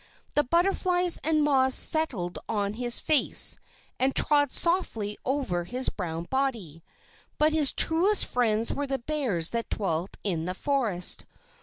[0.33, 3.59] The butterflies and moths settled on his face,
[3.99, 6.81] and trod softly over his brown body.
[7.37, 11.27] But his truest friends were the bears that dwelt in the forest.